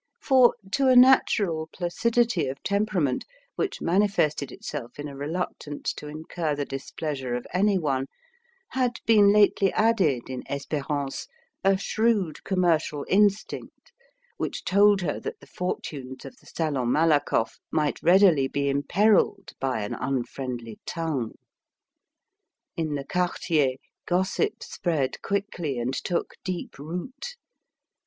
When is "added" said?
9.73-10.27